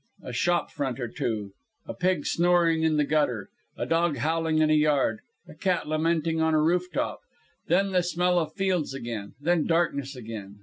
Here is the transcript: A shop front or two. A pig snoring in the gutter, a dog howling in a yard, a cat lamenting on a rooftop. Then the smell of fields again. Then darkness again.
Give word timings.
A 0.23 0.33
shop 0.33 0.71
front 0.71 0.99
or 0.99 1.07
two. 1.07 1.51
A 1.85 1.93
pig 1.93 2.25
snoring 2.25 2.81
in 2.81 2.97
the 2.97 3.03
gutter, 3.03 3.51
a 3.77 3.85
dog 3.85 4.17
howling 4.17 4.57
in 4.57 4.71
a 4.71 4.73
yard, 4.73 5.19
a 5.47 5.53
cat 5.53 5.87
lamenting 5.87 6.41
on 6.41 6.55
a 6.55 6.59
rooftop. 6.63 7.19
Then 7.67 7.91
the 7.91 8.01
smell 8.01 8.39
of 8.39 8.51
fields 8.55 8.95
again. 8.95 9.35
Then 9.39 9.67
darkness 9.67 10.15
again. 10.15 10.59